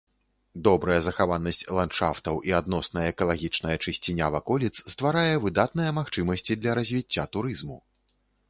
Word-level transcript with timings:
Добрая 0.67 0.95
захаванасць 1.07 1.59
ландшафтаў 1.79 2.39
і 2.51 2.55
адносная 2.61 3.03
экалагічная 3.13 3.75
чысціня 3.83 4.31
ваколіц 4.37 4.73
стварае 4.95 5.29
выдатныя 5.45 5.95
магчымасці 5.99 6.61
для 6.63 6.71
развіцця 6.81 7.23
турызму. 7.39 7.79